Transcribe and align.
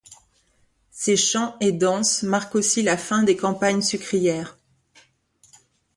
Ces 0.89 1.15
chants 1.15 1.55
et 1.59 1.71
danses 1.73 2.23
marquent 2.23 2.55
aussi 2.55 2.81
la 2.81 2.97
fin 2.97 3.21
des 3.21 3.37
campagnes 3.37 3.83
sucrières. 3.83 4.57